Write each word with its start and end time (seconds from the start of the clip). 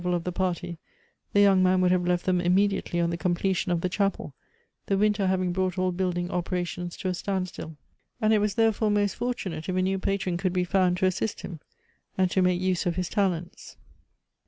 al 0.03 0.15
of 0.15 0.23
the 0.23 0.31
party, 0.31 0.79
the 1.31 1.39
young 1.41 1.61
man 1.61 1.79
would 1.79 1.91
have 1.91 2.07
left 2.07 2.25
them 2.25 2.41
immediately 2.41 2.99
on 2.99 3.11
the 3.11 3.17
completion 3.17 3.71
of 3.71 3.81
the 3.81 3.87
chapel, 3.87 4.33
the 4.87 4.97
winter 4.97 5.27
having 5.27 5.51
brought 5.53 5.77
all 5.77 5.91
building 5.91 6.31
operations 6.31 6.97
to 6.97 7.07
a 7.07 7.13
standstill; 7.13 7.77
and 8.19 8.33
it 8.33 8.39
was, 8.39 8.55
therefore, 8.55 8.89
most 8.89 9.15
fortunate 9.15 9.69
if 9.69 9.75
a 9.75 9.79
new 9.83 9.99
patron 9.99 10.37
could 10.37 10.53
be 10.53 10.63
found 10.63 10.97
to 10.97 11.05
assist 11.05 11.41
him, 11.41 11.59
and 12.17 12.31
to 12.31 12.41
make 12.41 12.59
use 12.59 12.87
of 12.87 12.95
his 12.95 13.09
talents. 13.09 13.77